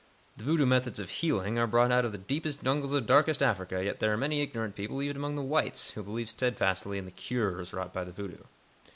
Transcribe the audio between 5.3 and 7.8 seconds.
the whites, who believe steadfastly in the "cures"